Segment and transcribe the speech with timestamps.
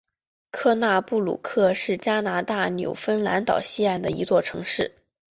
[0.49, 4.93] 科纳布鲁克是加拿大纽芬兰岛西岸的一座城市。